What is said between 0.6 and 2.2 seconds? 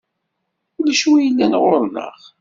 Ulac wi yellan ɣur-neɣ.